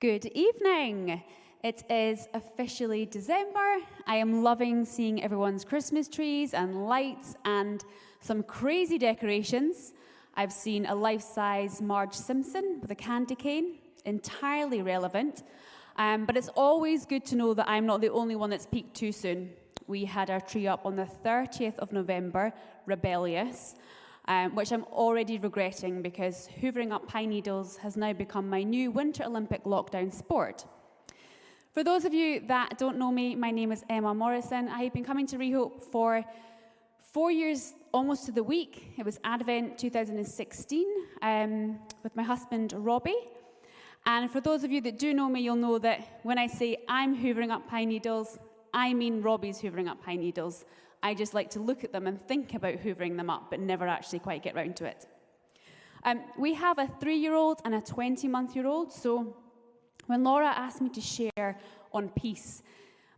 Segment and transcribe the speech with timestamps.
[0.00, 1.24] Good evening.
[1.64, 3.78] It is officially December.
[4.06, 7.84] I am loving seeing everyone's Christmas trees and lights and
[8.20, 9.94] some crazy decorations.
[10.36, 15.42] I've seen a life size Marge Simpson with a candy cane, entirely relevant.
[15.96, 18.94] Um, but it's always good to know that I'm not the only one that's peaked
[18.94, 19.50] too soon.
[19.88, 22.52] We had our tree up on the 30th of November,
[22.86, 23.74] rebellious
[24.28, 28.90] um, which I'm already regretting because hoovering up pine needles has now become my new
[28.90, 30.66] Winter Olympic lockdown sport.
[31.72, 34.68] For those of you that don't know me, my name is Emma Morrison.
[34.68, 36.22] I have been coming to Rehope for
[37.12, 38.92] four years, almost to the week.
[38.98, 40.86] It was Advent 2016
[41.22, 43.16] um, with my husband Robbie.
[44.04, 46.76] And for those of you that do know me, you'll know that when I say
[46.86, 48.38] I'm hoovering up pine needles,
[48.74, 50.66] I mean Robbie's hoovering up pine needles.
[51.02, 53.86] I just like to look at them and think about hoovering them up, but never
[53.86, 55.06] actually quite get round to it.
[56.04, 59.36] Um, we have a three year old and a 20 month year old, so
[60.06, 61.58] when Laura asked me to share
[61.92, 62.62] on peace,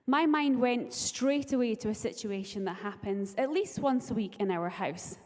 [0.06, 4.36] my mind went straight away to a situation that happens at least once a week
[4.41, 5.17] in our house.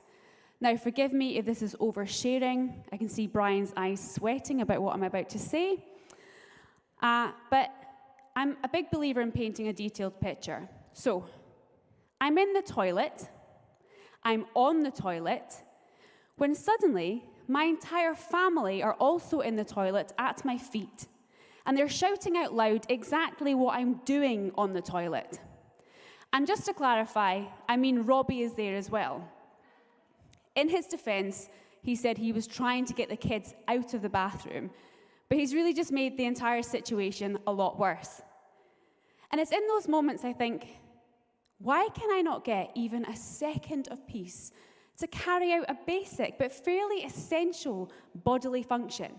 [0.61, 2.75] Now, forgive me if this is oversharing.
[2.93, 5.85] I can see Brian's eyes sweating about what I'm about to say.
[7.03, 7.71] Uh, but
[8.37, 10.69] I'm a big believer in painting a detailed picture.
[10.93, 11.27] So,
[12.21, 13.29] I'm in the toilet,
[14.23, 15.63] I'm on the toilet,
[16.37, 21.09] when suddenly my entire family are also in the toilet at my feet.
[21.67, 25.41] And they're shouting out loud exactly what I'm doing on the toilet.
[26.33, 29.27] And just to clarify, I mean Robbie is there as well.
[30.57, 31.49] In his defense,
[31.83, 34.71] he said he was trying to get the kids out of the bathroom,
[35.29, 38.23] but he's really just made the entire situation a lot worse.
[39.31, 40.69] And it's in those moments I think,
[41.59, 44.53] why can I not get even a second of peace
[44.99, 47.91] to carry out a basic but fairly essential
[48.25, 49.13] bodily function?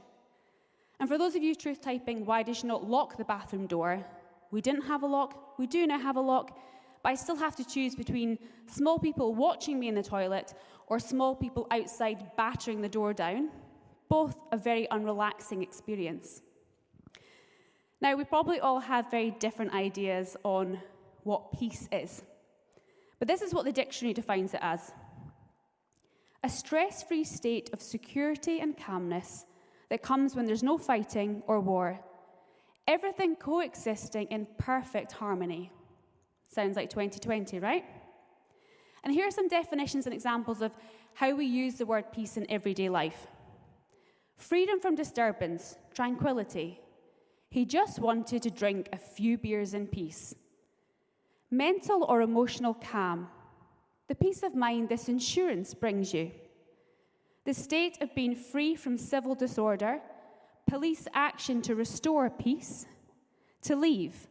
[0.99, 4.05] And for those of you truth typing, why did she not lock the bathroom door?
[4.51, 6.57] We didn't have a lock, we do now have a lock,
[7.03, 10.53] but I still have to choose between small people watching me in the toilet
[10.87, 13.49] or small people outside battering the door down.
[14.07, 16.41] Both a very unrelaxing experience.
[18.01, 20.79] Now, we probably all have very different ideas on
[21.25, 22.23] what peace is.
[23.19, 24.93] But this is what the dictionary defines it as
[26.43, 29.45] a stress free state of security and calmness
[29.89, 31.99] that comes when there's no fighting or war,
[32.87, 35.71] everything coexisting in perfect harmony.
[36.47, 37.83] Sounds like 2020, right?
[39.03, 40.71] And here are some definitions and examples of
[41.15, 43.27] how we use the word peace in everyday life
[44.37, 46.79] freedom from disturbance, tranquility.
[47.49, 50.35] He just wanted to drink a few beers in peace.
[51.55, 53.29] Mental or emotional calm,
[54.09, 56.31] the peace of mind this insurance brings you.
[57.45, 60.01] The state of being free from civil disorder,
[60.67, 62.85] police action to restore peace,
[63.61, 64.27] to leave.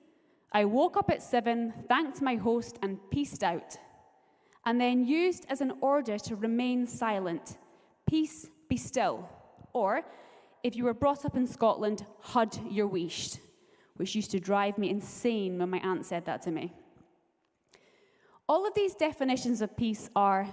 [0.53, 3.79] I woke up at seven, thanked my host, and peaced out.
[4.67, 7.57] And then used as an order to remain silent.
[8.07, 9.27] Peace, be still.
[9.73, 10.03] Or,
[10.63, 13.37] if you were brought up in Scotland, hud your wish,
[13.97, 16.75] which used to drive me insane when my aunt said that to me.
[18.47, 20.47] All of these definitions of peace are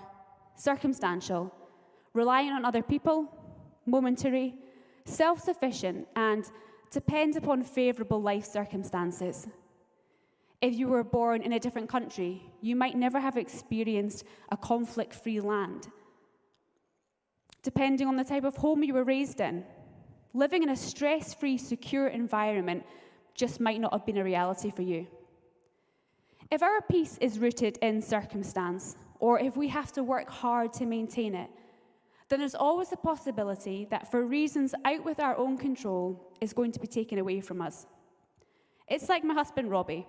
[0.55, 1.53] circumstantial,
[2.13, 3.27] relying on other people,
[3.85, 4.55] momentary,
[5.05, 6.45] self sufficient, and
[6.89, 9.47] depend upon favourable life circumstances.
[10.61, 15.13] If you were born in a different country, you might never have experienced a conflict
[15.13, 15.87] free land.
[17.63, 19.65] Depending on the type of home you were raised in,
[20.33, 22.85] living in a stress free, secure environment
[23.33, 25.07] just might not have been a reality for you.
[26.51, 30.85] If our peace is rooted in circumstance, or if we have to work hard to
[30.85, 31.49] maintain it,
[32.27, 36.73] then there's always a possibility that for reasons out with our own control is going
[36.73, 37.87] to be taken away from us.
[38.89, 40.05] It's like my husband Robbie,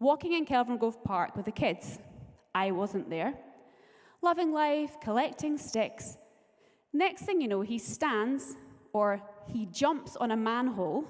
[0.00, 1.98] walking in Kelvingrove Park with the kids.
[2.54, 3.34] I wasn't there.
[4.22, 6.16] Loving life, collecting sticks.
[6.94, 8.56] Next thing you know, he stands
[8.94, 11.04] or he jumps on a manhole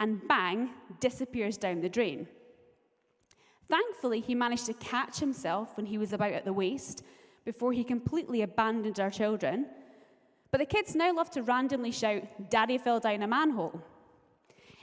[0.00, 2.26] and bang, disappears down the drain.
[3.68, 7.02] Thankfully, he managed to catch himself when he was about at the waist
[7.44, 9.66] before he completely abandoned our children.
[10.50, 13.82] But the kids now love to randomly shout, Daddy fell down a manhole.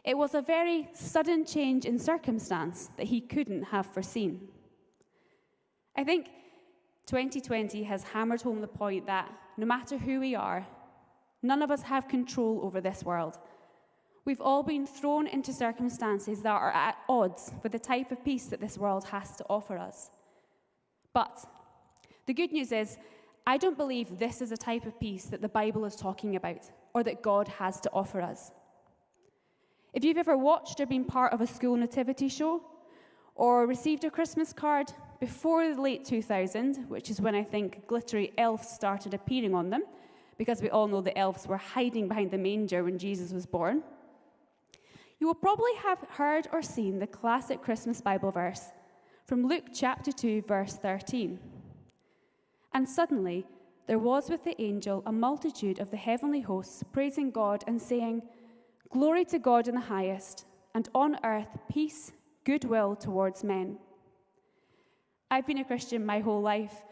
[0.04, 4.48] It was a very sudden change in circumstance that he couldn't have foreseen.
[5.96, 6.28] I think
[7.06, 10.66] 2020 has hammered home the point that no matter who we are,
[11.44, 13.38] none of us have control over this world.
[14.24, 18.46] We've all been thrown into circumstances that are at odds with the type of peace
[18.48, 20.12] that this world has to offer us.
[21.14, 21.46] But
[22.28, 22.98] the good news is,
[23.48, 26.70] I don't believe this is a type of peace that the Bible is talking about
[26.94, 28.52] or that God has to offer us.
[29.94, 32.62] If you've ever watched or been part of a school nativity show,
[33.36, 38.34] or received a Christmas card before the late 2000s, which is when I think glittery
[38.38, 39.84] elves started appearing on them,
[40.38, 43.84] because we all know the elves were hiding behind the manger when Jesus was born,
[45.22, 48.72] you will probably have heard or seen the classic Christmas Bible verse
[49.28, 51.40] from Luke chapter 2, verse 13.
[52.74, 53.46] And suddenly
[53.86, 58.24] there was with the angel a multitude of the heavenly hosts praising God and saying,
[58.90, 62.12] Glory to God in the highest, and on earth peace,
[62.44, 63.78] goodwill towards men.
[65.30, 66.84] I've been a Christian my whole life.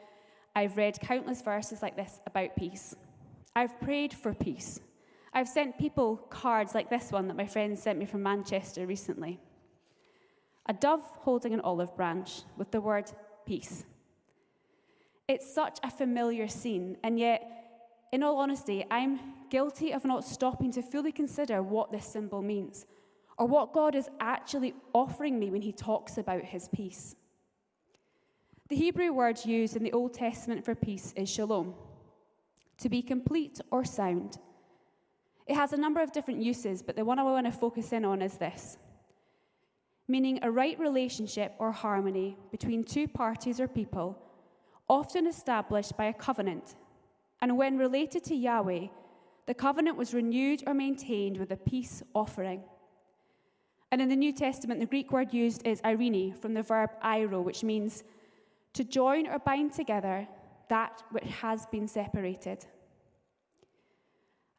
[0.56, 2.96] I've read countless verses like this about peace.
[3.56, 4.80] I've prayed for peace.
[5.34, 9.40] I've sent people cards like this one that my friend sent me from Manchester recently.
[10.66, 13.12] A dove holding an olive branch with the word
[13.46, 13.86] peace.
[15.28, 17.44] It's such a familiar scene, and yet,
[18.12, 22.86] in all honesty, I'm guilty of not stopping to fully consider what this symbol means
[23.38, 27.16] or what God is actually offering me when he talks about his peace.
[28.68, 31.74] The Hebrew word used in the Old Testament for peace is shalom,
[32.80, 34.38] to be complete or sound.
[35.50, 38.06] It has a number of different uses, but the one I want to focus in
[38.06, 38.78] on is this
[40.07, 44.18] meaning a right relationship or harmony between two parties or people,
[44.88, 46.75] often established by a covenant.
[47.42, 48.88] And when related to Yahweh,
[49.46, 52.63] the covenant was renewed or maintained with a peace offering.
[53.92, 57.44] And in the New Testament, the Greek word used is irene, from the verb eiro,
[57.44, 58.04] which means
[58.74, 60.28] to join or bind together
[60.69, 62.66] that which has been separated.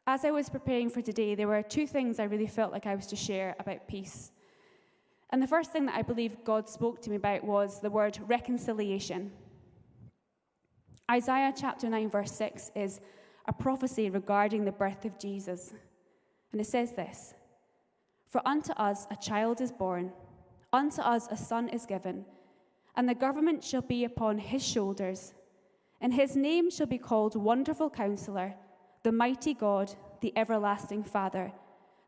[0.07, 2.95] As I was preparing for today, there were two things I really felt like I
[2.95, 4.31] was to share about peace.
[5.29, 8.17] And the first thing that I believe God spoke to me about was the word
[8.27, 9.31] reconciliation.
[11.09, 12.99] Isaiah chapter 9, verse 6 is
[13.47, 15.73] a prophecy regarding the birth of Jesus.
[16.51, 17.35] And it says this
[18.27, 20.11] For unto us a child is born,
[20.73, 22.25] unto us a son is given,
[22.95, 25.35] and the government shall be upon his shoulders,
[26.01, 28.55] and his name shall be called Wonderful Counselor
[29.03, 31.51] the mighty God, the everlasting Father,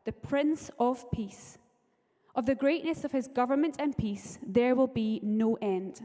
[0.04, 1.58] the Prince of Peace.
[2.34, 6.04] Of the greatness of his government and peace, there will be no end.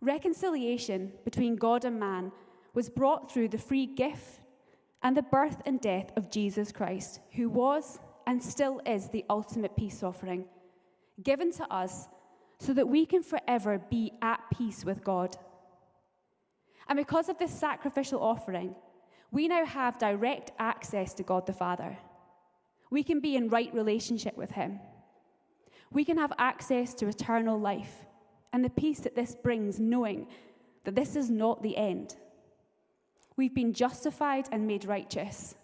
[0.00, 2.32] Reconciliation between God and man
[2.74, 4.40] was brought through the free gift
[5.02, 9.76] and the birth and death of Jesus Christ, who was and still is the ultimate
[9.76, 10.46] peace offering,
[11.22, 12.08] given to us
[12.58, 15.36] so that we can forever be at peace with God.
[16.88, 18.74] And because of this sacrificial offering,
[19.30, 21.98] we now have direct access to God the Father.
[22.90, 24.80] We can be in right relationship with Him.
[25.90, 28.04] We can have access to eternal life
[28.52, 30.28] and the peace that this brings, knowing
[30.84, 32.14] that this is not the end.
[33.36, 35.56] We've been justified and made righteous.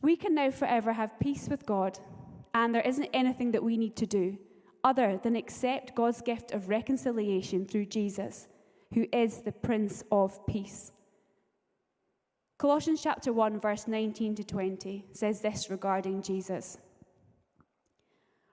[0.00, 1.98] We can now forever have peace with God,
[2.54, 4.38] and there isn't anything that we need to do
[4.82, 8.48] other than accept God's gift of reconciliation through Jesus
[8.94, 10.92] who is the Prince of Peace.
[12.58, 16.78] Colossians chapter 1, verse 19 to 20 says this regarding Jesus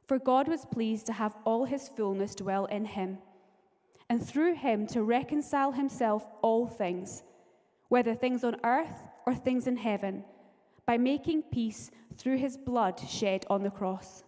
[0.07, 3.19] For God was pleased to have all his fullness dwell in him,
[4.09, 7.21] and through him to reconcile himself all things,
[7.89, 10.23] whether things on earth or things in heaven,
[10.87, 14.23] by making peace through his blood shed on the cross.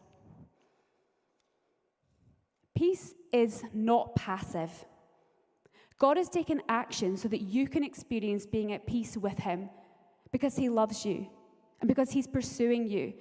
[2.75, 4.85] Peace is not passive.
[5.99, 9.69] God has taken action so that you can experience being at peace with Him
[10.31, 11.27] because He loves you
[11.79, 13.13] and because He's pursuing you.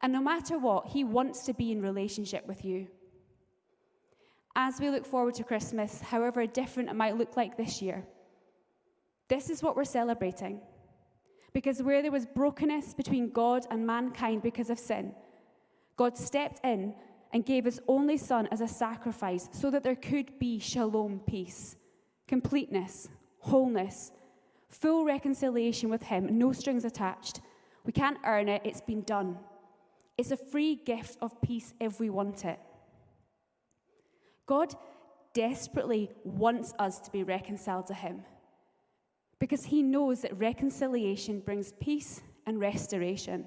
[0.00, 2.88] And no matter what, He wants to be in relationship with you.
[4.54, 8.04] As we look forward to Christmas, however different it might look like this year,
[9.28, 10.60] this is what we're celebrating.
[11.52, 15.14] Because where there was brokenness between God and mankind because of sin,
[15.96, 16.94] God stepped in
[17.32, 21.76] and gave his only son as a sacrifice so that there could be shalom peace
[22.28, 23.08] completeness,
[23.40, 24.12] wholeness,
[24.68, 27.40] full reconciliation with Him, no strings attached.
[27.84, 29.38] We can't earn it, it's been done.
[30.16, 32.60] It's a free gift of peace if we want it.
[34.46, 34.74] God
[35.32, 38.24] desperately wants us to be reconciled to Him
[39.38, 43.46] because He knows that reconciliation brings peace and restoration.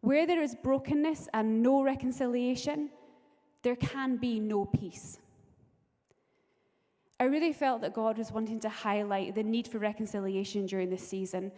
[0.00, 2.90] Where there is brokenness and no reconciliation,
[3.62, 5.18] there can be no peace.
[7.20, 11.06] I really felt that God was wanting to highlight the need for reconciliation during this
[11.06, 11.52] season,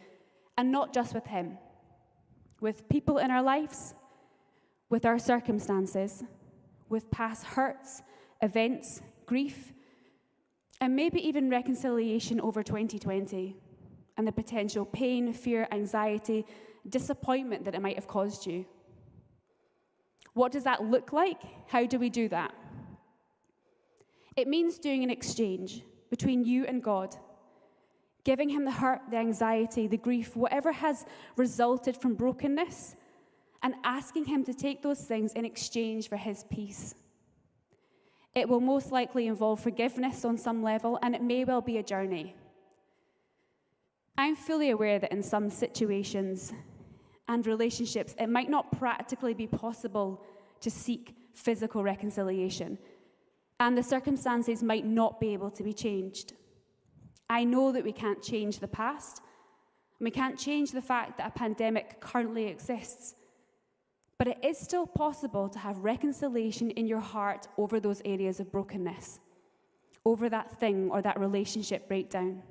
[0.58, 1.58] and not just with Him,
[2.60, 3.94] with people in our lives,
[4.90, 6.22] with our circumstances,
[6.88, 8.02] with past hurts,
[8.42, 9.72] events, grief,
[10.80, 13.56] and maybe even reconciliation over 2020
[14.18, 16.44] and the potential pain, fear, anxiety,
[16.88, 18.64] disappointment that it might have caused you.
[20.34, 21.40] What does that look like?
[21.66, 22.54] How do we do that?
[24.36, 27.16] It means doing an exchange between you and God,
[28.22, 32.96] giving Him the hurt, the anxiety, the grief, whatever has resulted from brokenness,
[33.62, 36.94] and asking Him to take those things in exchange for His peace.
[38.34, 41.82] It will most likely involve forgiveness on some level, and it may well be a
[41.82, 42.36] journey.
[44.18, 46.52] I'm fully aware that in some situations
[47.28, 50.22] and relationships, it might not practically be possible
[50.60, 52.78] to seek physical reconciliation,
[53.58, 56.34] and the circumstances might not be able to be changed.
[57.28, 59.22] I know that we can't change the past,
[59.98, 63.14] and we can't change the fact that a pandemic currently exists.
[64.18, 68.52] But it is still possible to have reconciliation in your heart over those areas of
[68.52, 69.20] brokenness,
[70.04, 72.42] over that thing or that relationship breakdown,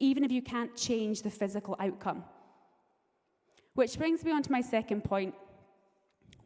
[0.00, 2.24] even if you can't change the physical outcome.
[3.74, 5.34] Which brings me on to my second point,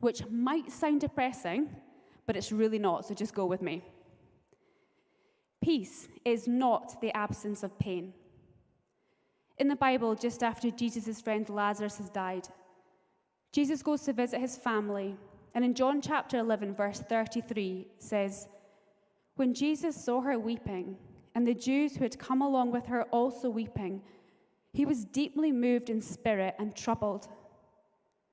[0.00, 1.68] which might sound depressing,
[2.30, 3.82] but it's really not, so just go with me.
[5.60, 8.14] Peace is not the absence of pain.
[9.58, 12.46] In the Bible, just after Jesus' friend Lazarus has died,
[13.50, 15.16] Jesus goes to visit his family,
[15.56, 18.46] and in John chapter 11, verse 33, says,
[19.34, 20.98] When Jesus saw her weeping,
[21.34, 24.02] and the Jews who had come along with her also weeping,
[24.72, 27.26] he was deeply moved in spirit and troubled.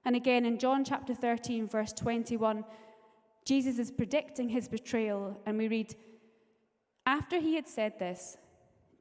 [0.06, 2.64] And again in John chapter 13, verse 21,
[3.48, 5.96] Jesus is predicting his betrayal, and we read,
[7.06, 8.36] After he had said this,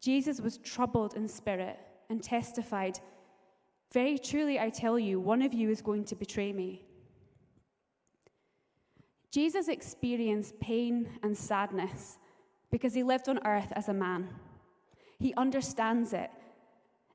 [0.01, 1.77] Jesus was troubled in spirit
[2.09, 3.01] and testified,
[3.93, 6.85] Very truly I tell you, one of you is going to betray me.
[9.33, 12.19] Jesus experienced pain and sadness
[12.71, 14.29] because he lived on earth as a man.
[15.19, 16.31] He understands it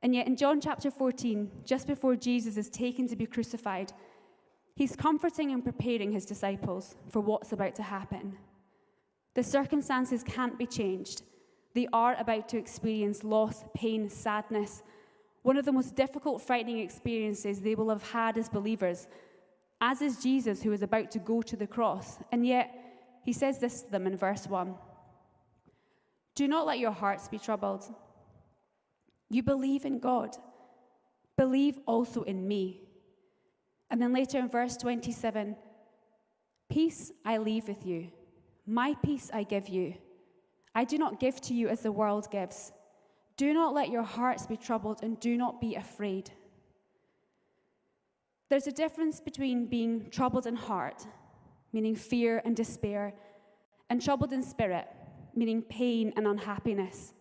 [0.03, 3.93] and yet, in John chapter 14, just before Jesus is taken to be crucified,
[4.81, 8.35] he's comforting and preparing his disciples for what's about to happen.
[9.35, 11.21] The circumstances can't be changed.
[11.75, 14.81] They are about to experience loss, pain, sadness,
[15.43, 19.07] one of the most difficult, frightening experiences they will have had as believers,
[19.81, 22.17] as is Jesus, who is about to go to the cross.
[22.31, 22.73] And yet,
[23.23, 24.73] he says this to them in verse 1
[26.33, 27.85] Do not let your hearts be troubled.
[29.29, 30.35] You believe in God,
[31.37, 32.87] believe also in me.
[33.91, 35.55] And then later in verse 27
[36.69, 38.07] Peace I leave with you,
[38.65, 39.93] my peace I give you.
[40.73, 42.71] I do not give to you as the world gives.
[43.35, 46.31] Do not let your hearts be troubled and do not be afraid.
[48.49, 51.05] There's a difference between being troubled in heart,
[51.73, 53.13] meaning fear and despair,
[53.89, 54.87] and troubled in spirit,
[55.35, 57.13] meaning pain and unhappiness.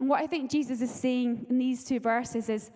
[0.00, 2.72] And what I think Jesus is saying in these two verses is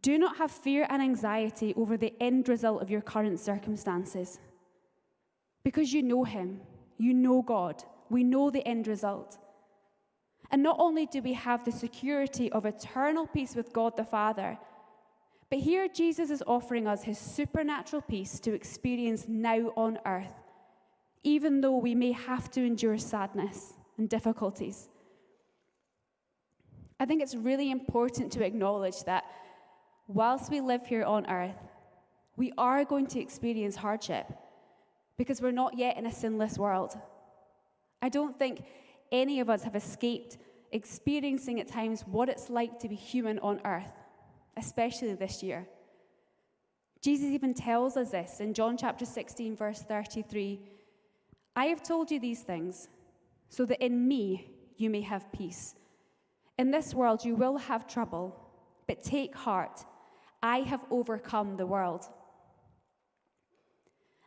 [0.00, 4.38] do not have fear and anxiety over the end result of your current circumstances.
[5.64, 6.60] Because you know Him,
[6.98, 9.38] you know God, we know the end result.
[10.50, 14.58] And not only do we have the security of eternal peace with God the Father,
[15.50, 20.32] but here Jesus is offering us his supernatural peace to experience now on earth,
[21.22, 24.88] even though we may have to endure sadness and difficulties.
[26.98, 29.24] I think it's really important to acknowledge that
[30.06, 31.56] whilst we live here on earth,
[32.36, 34.26] we are going to experience hardship
[35.16, 36.98] because we're not yet in a sinless world.
[38.02, 38.64] I don't think
[39.12, 40.38] any of us have escaped
[40.72, 43.92] experiencing at times what it's like to be human on earth,
[44.56, 45.66] especially this year.
[47.00, 50.60] Jesus even tells us this in John chapter 16, verse 33
[51.56, 52.88] I have told you these things
[53.48, 55.76] so that in me you may have peace.
[56.58, 58.34] In this world you will have trouble,
[58.88, 59.84] but take heart.
[60.44, 62.06] I have overcome the world.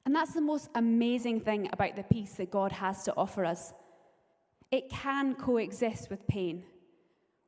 [0.03, 3.71] And that's the most amazing thing about the peace that God has to offer us.
[4.71, 6.63] It can coexist with pain.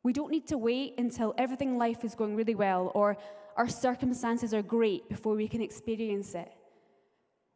[0.03, 3.17] We don't need to wait until everything in life is going really well or
[3.57, 6.51] our circumstances are great before we can experience it.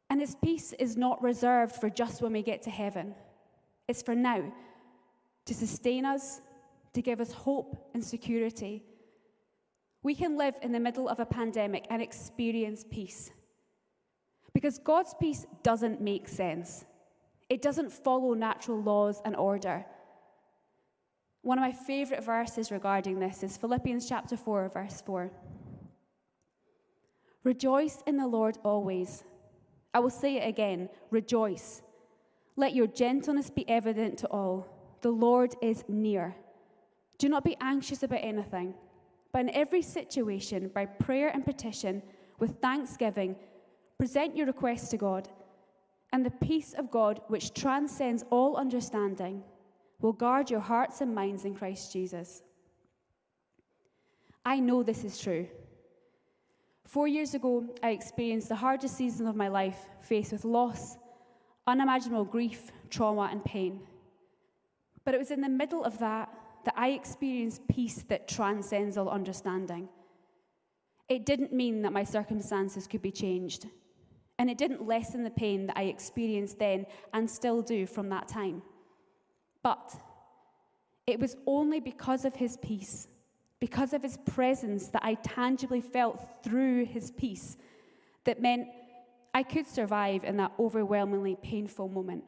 [0.09, 3.13] And His peace is not reserved for just when we get to heaven,
[3.87, 4.51] it's for now
[5.45, 6.41] to sustain us,
[6.93, 8.83] to give us hope and security.
[10.03, 13.31] We can live in the middle of a pandemic and experience peace.
[14.53, 16.85] Because God's peace doesn't make sense,
[17.49, 19.85] it doesn't follow natural laws and order.
[21.41, 25.31] One of my favorite verses regarding this is Philippians chapter 4, verse 4.
[27.43, 29.23] Rejoice in the Lord always.
[29.93, 31.81] I will say it again rejoice.
[32.55, 34.67] Let your gentleness be evident to all.
[35.01, 36.35] The Lord is near.
[37.17, 38.73] Do not be anxious about anything,
[39.33, 42.03] But in every situation, by prayer and petition,
[42.39, 43.35] with thanksgiving,
[43.97, 45.27] present your requests to God,
[46.13, 49.43] and the peace of God, which transcends all understanding,
[49.99, 52.43] will guard your hearts and minds in Christ Jesus.
[54.45, 55.47] I know this is true.
[56.85, 60.97] Four years ago, I experienced the hardest season of my life, faced with loss,
[61.65, 63.79] unimaginable grief, trauma, and pain.
[65.05, 66.29] But it was in the middle of that
[66.65, 69.89] that I experienced peace that transcends all understanding.
[71.09, 73.67] It didn't mean that my circumstances could be changed,
[74.39, 78.27] and it didn't lessen the pain that I experienced then and still do from that
[78.27, 78.61] time.
[79.61, 79.95] But
[81.05, 83.07] it was only because of his peace,
[83.59, 87.57] because of his presence that I tangibly felt through his peace,
[88.23, 88.67] that meant
[89.33, 92.23] I could survive in that overwhelmingly painful moment.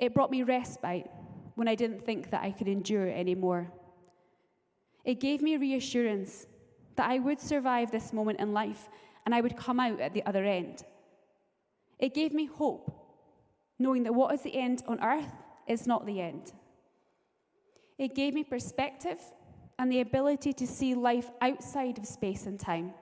[0.00, 1.08] It brought me respite
[1.54, 3.70] when I didn't think that I could endure anymore.
[5.04, 6.46] It gave me reassurance
[6.96, 8.88] that I would survive this moment in life
[9.26, 10.84] and I would come out at the other end.
[11.98, 12.90] It gave me hope,
[13.78, 15.32] knowing that what is the end on earth
[15.66, 16.52] is not the end.
[17.98, 19.18] It gave me perspective
[19.78, 22.92] and the ability to see life outside of space and time.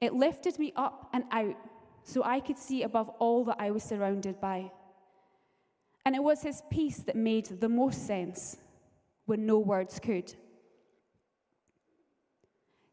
[0.00, 1.56] It lifted me up and out
[2.04, 4.70] so I could see above all that I was surrounded by.
[6.04, 8.56] And it was his peace that made the most sense
[9.26, 10.34] when no words could.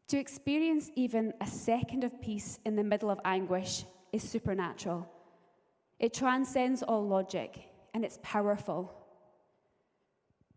[0.08, 5.08] To experience even a second of peace in the middle of anguish is supernatural.
[5.98, 7.58] It transcends all logic
[7.92, 8.94] and it's powerful.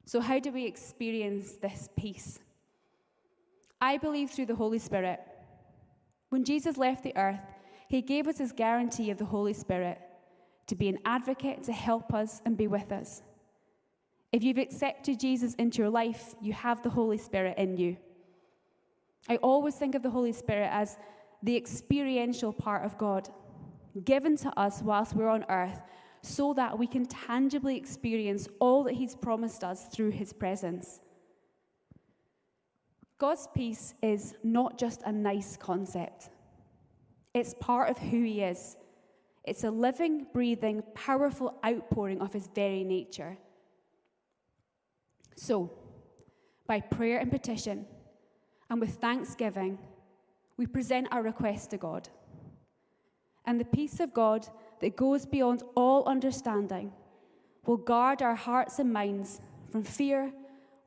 [0.06, 2.40] So, how do we experience this peace?
[3.80, 5.20] I believe through the Holy Spirit.
[6.30, 7.42] When Jesus left the earth,
[7.90, 10.00] he gave us his guarantee of the Holy Spirit
[10.72, 13.24] to be an advocate, to help us and be with us.
[14.32, 17.98] If you've accepted Jesus into your life, you have the Holy Spirit in you.
[19.28, 20.98] I always think of the Holy Spirit as
[21.44, 23.28] the experiential part of God,
[24.06, 25.82] given to us whilst we're on earth,
[26.22, 31.02] so that we can tangibly experience all that He's promised us through His presence.
[33.18, 36.30] God's peace is not just a nice concept,
[37.34, 38.78] it's part of who He is.
[39.44, 43.38] It's a living, breathing, powerful outpouring of his very nature.
[45.36, 45.72] So,
[46.68, 47.86] by prayer and petition,
[48.70, 49.80] and with thanksgiving,
[50.58, 52.08] we present our request to God.
[53.46, 54.48] And the peace of God
[54.80, 56.92] that goes beyond all understanding
[57.66, 60.32] will guard our hearts and minds from fear,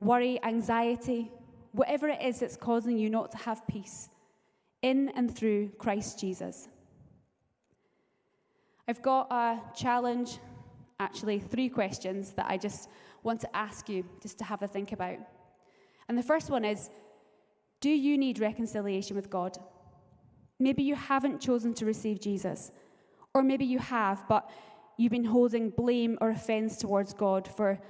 [0.01, 1.31] worry, anxiety,
[1.73, 4.09] whatever it is that's causing you not to have peace,
[4.83, 6.69] in and through Christ Jesus.
[8.87, 10.39] I've got a challenge,
[11.01, 12.91] actually, three questions that I just
[13.23, 15.19] want to ask you just to have a think about.
[16.09, 16.91] And the first one is
[17.81, 19.57] Do you need reconciliation with God?
[20.59, 22.71] Maybe you haven't chosen to receive Jesus,
[23.35, 24.51] or maybe you have, but
[24.97, 27.81] you've been holding blame or offense towards God for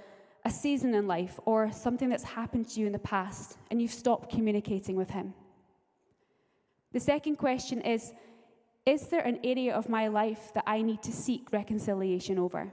[0.44, 3.90] a season in life or something that's happened to you in the past, and you've
[3.92, 5.34] stopped communicating with Him.
[6.92, 8.12] The second question is
[8.86, 12.70] is there an area of my life that I need to seek reconciliation over?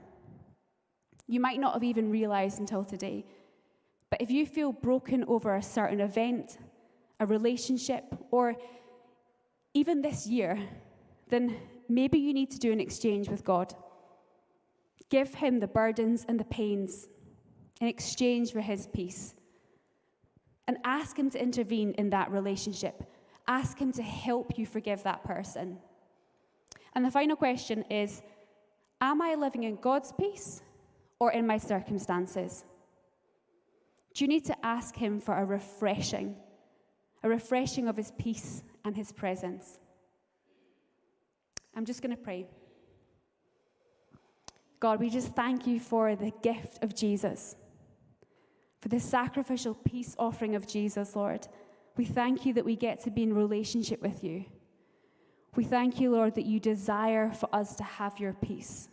[1.26, 3.24] You might not have even realized until today,
[4.10, 6.58] but if you feel broken over a certain event,
[7.18, 8.54] a relationship, or
[9.72, 10.58] even this year,
[11.30, 11.56] then
[11.88, 13.74] maybe you need to do an exchange with God.
[15.08, 17.08] Give Him the burdens and the pains
[17.80, 19.34] in exchange for His peace.
[20.68, 23.02] And ask Him to intervene in that relationship.
[23.48, 25.78] Ask Him to help you forgive that person.
[26.94, 28.22] And the final question is
[29.00, 30.62] Am I living in God's peace
[31.18, 32.64] or in my circumstances?
[34.14, 36.36] Do you need to ask Him for a refreshing,
[37.22, 39.78] a refreshing of His peace and His presence?
[41.74, 42.46] I'm just going to pray.
[44.78, 47.56] God, we just thank you for the gift of Jesus,
[48.80, 51.46] for the sacrificial peace offering of Jesus, Lord.
[51.96, 54.44] We thank you that we get to be in relationship with you.
[55.54, 58.88] We thank you, Lord, that you desire for us to have your peace.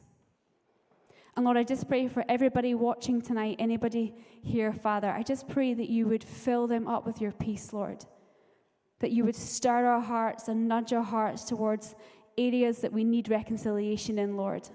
[1.35, 5.73] And Lord, I just pray for everybody watching tonight, anybody here, Father, I just pray
[5.73, 8.03] that you would fill them up with your peace, Lord.
[8.99, 11.95] That you would stir our hearts and nudge our hearts towards
[12.37, 14.67] areas that we need reconciliation in, Lord.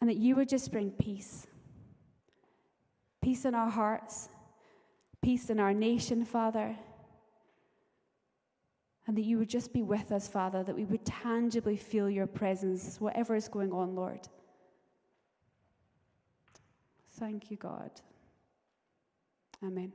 [0.00, 1.46] And that you would just bring peace.
[3.22, 4.28] Peace in our hearts,
[5.22, 6.76] peace in our nation, Father
[9.10, 12.28] and that you would just be with us, Father, that we would tangibly feel your
[12.28, 14.28] presence, whatever is going on, Lord.
[17.18, 17.90] Thank you, God.
[19.64, 19.92] Amen.